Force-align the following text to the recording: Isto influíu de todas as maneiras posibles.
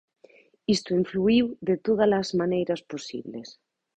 Isto 0.75 0.89
influíu 1.01 1.45
de 1.67 1.75
todas 1.85 2.11
as 2.21 2.29
maneiras 2.41 2.81
posibles. 2.91 3.47